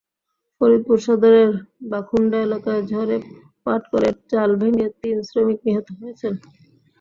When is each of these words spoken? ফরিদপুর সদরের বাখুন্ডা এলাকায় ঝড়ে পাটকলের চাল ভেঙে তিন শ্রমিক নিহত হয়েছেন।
ফরিদপুর 0.61 0.97
সদরের 1.05 1.49
বাখুন্ডা 1.91 2.37
এলাকায় 2.47 2.83
ঝড়ে 2.91 3.17
পাটকলের 3.65 4.15
চাল 4.31 4.49
ভেঙে 4.61 4.87
তিন 5.01 5.17
শ্রমিক 5.29 5.59
নিহত 5.67 5.87
হয়েছেন। 5.99 6.33